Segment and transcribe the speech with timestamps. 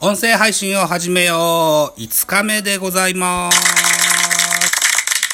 [0.00, 3.58] 音声配信を始めよう !5 日目でございます。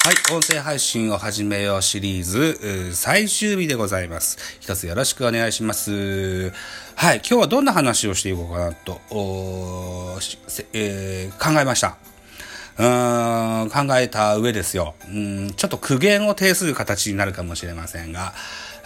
[0.07, 4.39] はい、音声配信を始めようシリーズ最終日でございます。
[4.61, 6.51] 一つよろしくお願いします。
[6.95, 9.03] はい、今日はどんな話をしていこうかなと、
[10.73, 11.99] えー、考えました。
[12.79, 14.95] うーん考えた上ですよ。
[15.07, 18.33] うんちょっと苦言を呈する形になるかもしれませんが、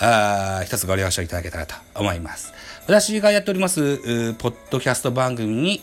[0.01, 2.53] あ一つご了承いただけたらと思います。
[2.89, 3.99] 私がやっております、
[4.39, 5.83] ポッドキャスト番組に、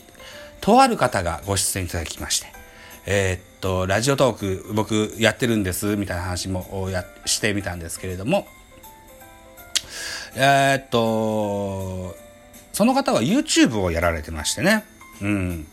[0.59, 2.48] とある方がご出演いただきまして、
[3.05, 8.48] えー、っと、ラジオトーク、僕やってるんです、みたいな話もやしてみたんですけれども、
[10.34, 12.18] えー、っと、
[12.73, 14.84] その方は YouTube をやられてましてね、
[15.22, 15.68] うん。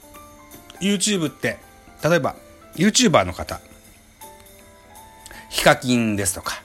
[0.82, 1.56] YouTube って、
[2.04, 2.36] 例えば、
[2.76, 3.62] YouTuber の方、
[5.48, 6.62] ヒカキンですとか、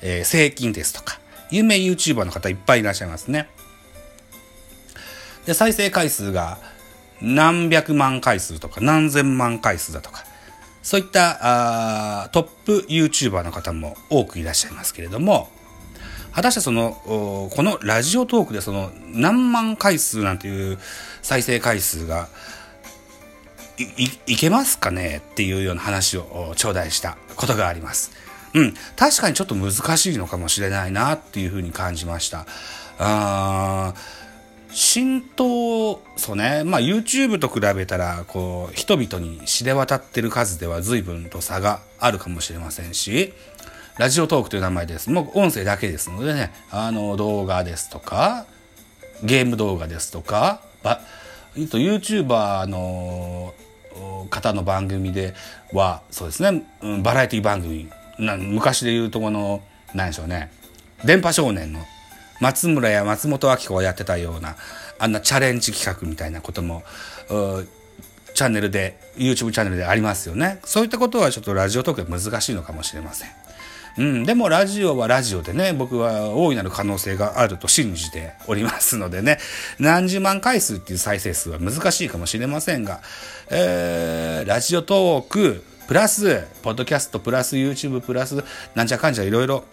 [0.00, 1.20] えー、セイキンですとか、
[1.52, 3.48] 有名 YouTuber の方いっぱいいらっしゃいますね。
[5.46, 6.58] で、再生回数が
[7.20, 10.24] 何百万回数とか何千万回数だとか、
[10.82, 15.50] そういったあトップ YouTuber の方も多くいらっしゃいますけれども、
[16.32, 20.78] 果たしてその、このラジオトークでその何万回数なんていう
[21.22, 22.28] 再生回数が
[23.78, 23.84] い
[24.26, 25.22] いけますかね？
[25.32, 28.12] っていうような話を頂戴したことがあります。
[28.54, 32.46] うん、確かにちょっと難しいのかもしれないなっていうふうに感じました。
[32.98, 33.94] あ
[34.72, 43.34] 浸透、そうね、まあ YouTube と比べたら、こう、人々に知れ渡ってる数では随分と差があるかもしれませんし、
[43.98, 45.10] ラジオトークという名前です。
[45.10, 48.46] もう音声だけですのでね、あの動画ですとか、
[49.22, 51.00] ゲーム動画ですとか、ば、
[51.54, 53.54] YouTuber の
[54.30, 55.34] 方の番組で
[55.72, 56.64] は、そうですね、
[57.02, 59.62] バラエティ番組な昔で言うとこの
[59.94, 60.50] 何でしょうね
[61.04, 61.80] 電波少年の
[62.42, 64.56] 松村や松本明子がやってたような
[64.98, 66.82] あんなチャレンジ企画みたいなことも
[68.34, 73.30] チャンネルで YouTube チャンネルでありますよねそういったことはちょっとラジオトークで難しいのかもしれません。
[73.98, 79.38] うん、でもラジオはラジオでね僕は大いなる可能性があると信じておりますのでね
[79.78, 83.02] 何十万回数っていう再生数は難しいかもしれませんが、
[83.50, 88.42] えー、ラジオトークプラス、ポッドキャスト、プラス YouTube、プラス、
[88.74, 89.64] なんちゃかんちゃいろいろ、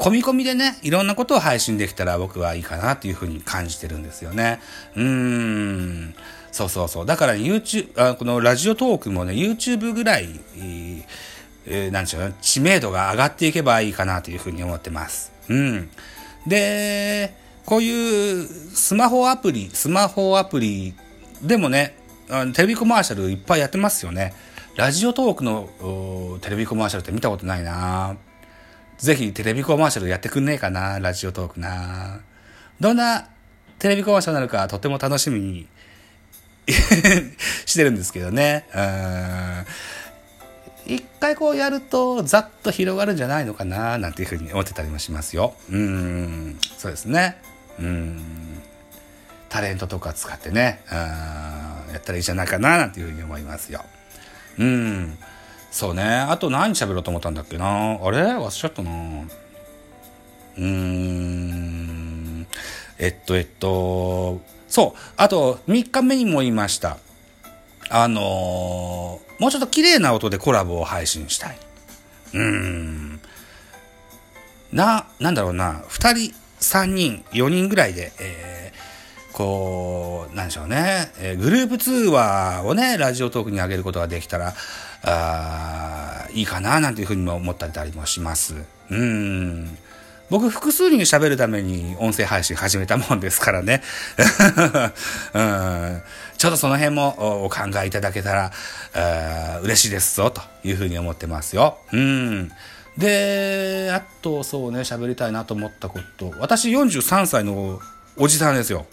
[0.00, 4.58] 込み込みでね、いろんなことを配信できたら僕はいいかなっていうふうに感じてるんですよね。
[4.96, 6.14] うーん。
[6.52, 7.06] そうそうそう。
[7.06, 10.40] だから YouTube、あこのラジオトークもね、YouTube ぐらい、
[11.66, 15.32] えー、なんでしょうね、知名度が上がっていけばいいかなというふうに思ってます。
[15.50, 15.90] うん。
[16.46, 17.34] で、
[17.66, 20.94] こういうスマホアプリ、スマホアプリ
[21.42, 21.94] でもね、
[22.54, 24.32] テレビコマーシャルいっぱいやってますよね。
[24.76, 28.29] ラジオトークのテレビコマーシャルって見たことないなぁ
[29.00, 32.20] ぜひテレビコマーシャルやってくんねえかなラジオトークな
[32.80, 33.28] どんな
[33.78, 35.66] テレビコマーシャルなるかとても楽しみに
[37.64, 38.66] してるんですけどね。
[38.74, 39.66] うん
[40.86, 45.54] 一回こうやるとざっと広がるんじゃないのかななんていうふうに思ってたりもしますよ。
[45.70, 47.36] うん、そうですね。
[47.78, 48.20] うん、
[49.48, 50.98] タレントとか使ってね、うん
[51.92, 53.84] やったらいいじゃないかななんていうふうに思いますよ。
[54.58, 55.18] うん。
[55.70, 56.02] そうね。
[56.04, 57.66] あと何喋ろうと思ったんだっけな。
[57.66, 58.22] あれ？
[58.22, 58.90] 忘れちゃったな。
[58.90, 62.46] うーん。
[62.98, 65.00] えっと、えっと、そう。
[65.16, 66.98] あと、3日目にも言いました。
[67.88, 71.58] あのー、もうちょっと綺麗な音でコラボを配信したい。
[72.34, 73.20] うーん。
[74.72, 75.82] な、なんだろうな。
[75.88, 78.80] 2人、3人、4人ぐらいで、えー
[79.32, 84.54] こう、なんでしょうね、えー、グループ通話をね、ラジオトークに上げることができたら、
[85.02, 88.54] あいいかな、なんていうふうにも思ったりもします。
[88.90, 89.76] うん。
[90.30, 93.82] 僕、複数人喋るために音声配信始めたもんですからね。
[95.34, 96.02] うん、
[96.38, 98.52] ちょっとその辺もお考えいただけたら、
[98.94, 101.78] あ嬉しいですぞ、というふうに思ってますよ。
[101.92, 102.52] うん。
[102.96, 106.32] で、あと、そうね、喋りたいなと思ったこと。
[106.38, 107.80] 私、43歳の
[108.16, 108.86] おじさんですよ。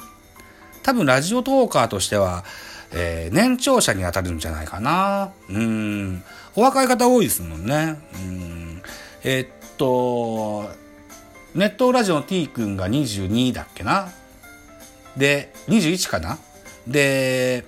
[0.82, 2.46] 多分ラジオトーカーとしては、
[2.92, 5.32] えー、年長者に当たるんじゃないかな。
[5.50, 6.24] うん。
[6.56, 8.00] お若い方多いですもんね。
[8.14, 8.82] うん。
[9.24, 9.48] えー、っ
[9.78, 10.70] と、
[11.54, 14.10] ネットラジオの T 君が22だっけな。
[15.18, 16.38] で、21かな。
[16.88, 17.66] で、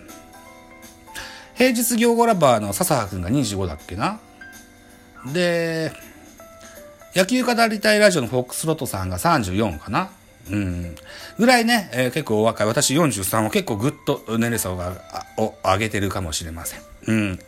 [1.55, 4.19] 平日行語ラバーの笹葉君が25だっけな。
[5.33, 5.91] で、
[7.15, 10.11] 野球語りたいラジオのフォックスロットさんが34かな。
[10.51, 10.95] うん。
[11.37, 12.67] ぐらいね、えー、結構お若い。
[12.67, 14.77] 私43は結構ぐっと年齢差を
[15.37, 16.81] を上げてるかもしれません。
[17.07, 17.39] うん。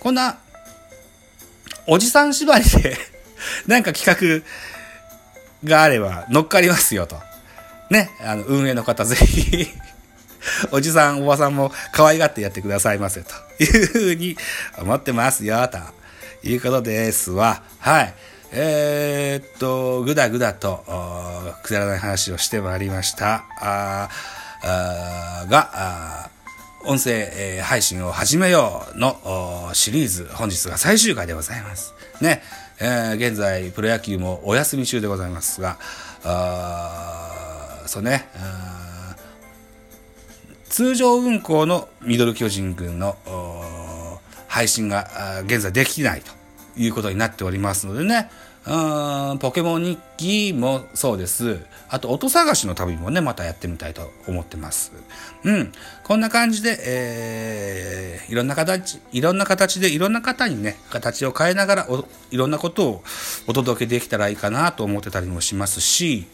[0.00, 0.38] こんな、
[1.86, 2.96] おじさん縛りで
[3.66, 4.42] なんか企
[5.62, 7.20] 画があれば乗っかりますよと。
[7.90, 9.68] ね、あの、運営の方ぜひ
[10.72, 13.30] おじさん、おばさんも可愛がってやってくださいませ、と
[13.62, 14.36] いうふうに
[14.78, 15.78] 思ってますよ、と
[16.42, 17.62] いうことですわ。
[17.78, 18.14] はい。
[18.56, 20.84] えー、っと、ぐだぐだと、
[21.64, 23.44] くだらない話をしてまいりました。
[23.60, 24.08] あ
[24.62, 26.30] あが、あ
[26.84, 31.94] 音声配信を始めようのシリーズ、本日が最終回でございます。
[32.20, 32.42] ね、
[32.78, 35.78] えー、現在、プロ野球もお休み中でございますが、
[36.22, 38.28] あそうね、
[40.68, 43.16] 通常運行のミドル巨人軍の
[44.46, 46.43] 配信が現在できないと
[46.76, 48.30] いうことになっておりますのでね、
[48.66, 51.60] うん、ポケモン日記もそうです。
[51.90, 54.92] あと、音探しの旅もね、またやってみたいと思ってます。
[55.44, 55.72] うん。
[56.02, 61.88] こんな感じで、えー、いろんな形、いろんな形でいろんな方にね、形を変えながら
[62.30, 63.04] いろんなことを
[63.46, 66.26] お届けできたらいいかなと思ってたりもしますし、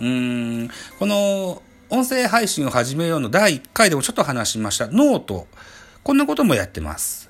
[0.00, 5.46] うん、この音声配信を始めようの第1回でもちょっと話しました、 note。
[6.02, 7.25] こんなこともやってます。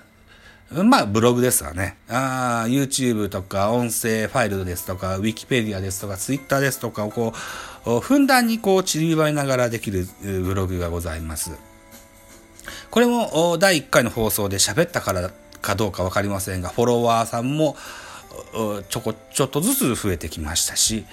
[0.71, 1.97] まあ、ブログですわね。
[2.09, 7.33] あ YouTube とか、音声ファイルですとか、Wikipedia ですとか、Twitter ですとかをこ
[7.87, 11.53] う、ふんだんにこう散りばめながらできるブログがございます。
[12.91, 15.31] これも第1回の放送で喋ったから
[15.63, 17.77] かどうかわかりませんが、フォロワーさんも
[18.89, 21.05] ちょこ、ちょっとずつ増えてきましたし、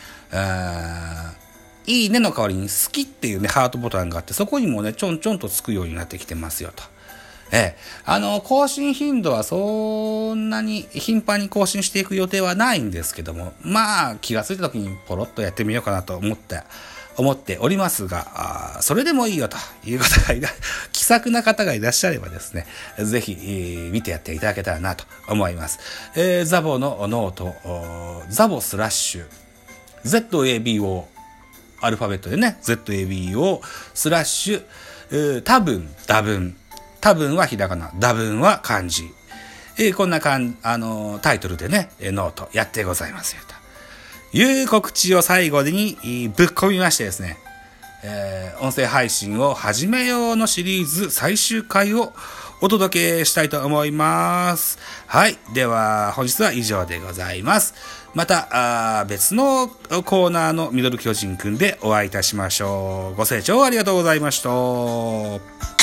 [1.85, 6.83] いいねの代わりに好きっていうね、ハートボタンがあって、そこにもね、ちょんちょんとつくようになってきてますよと。
[7.55, 16.63] ええ、あの、更新頻度はそんなに頻繁に更新していく予定はないんですけども、まあ、気がついた時にポロッとやってみようかなと思って、
[17.15, 20.49] 思っておりますが、あそれでもいいよという方がいら、
[20.91, 22.65] 気さくな方がいらっしゃればですね、
[22.97, 25.77] ぜひ、えー、見てやっていただけたらなと思います。
[26.15, 29.25] えー、ザボの note、ザボスラッシュ、
[30.05, 31.03] ZABO、
[31.81, 33.61] アルファベットでね、ZABO
[33.93, 34.63] スラッシュ、
[35.11, 36.55] えー、多分、多分、
[37.03, 39.13] 多分はひらがな、多分は漢字。
[39.77, 43.41] えー、こんなかん、あのー、タイトルでね、ノートやってございますよ
[44.31, 44.37] と。
[44.37, 45.97] いう告知を最後に
[46.33, 47.37] ぶっ込みましてですね、
[48.05, 52.13] えー、音声配信を始めようのシリーズ最終回を
[52.61, 54.79] お届けしたいと思います。
[55.05, 55.37] はい。
[55.53, 57.73] では、本日は以上でございます。
[58.13, 63.17] また、あ別のコーナーのミドル巨人くんでお会いいたしましょう。
[63.17, 65.82] ご清聴ありがとうございました。